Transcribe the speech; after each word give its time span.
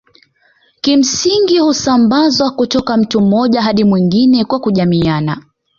kimsingi 0.81 1.59
husambazwa 1.59 2.51
kutoka 2.51 2.97
mtu 2.97 3.21
mmoja 3.21 3.61
hadi 3.61 3.83
mwingine 3.83 4.45
kwa 4.45 4.59
kujamiiana 4.59 5.41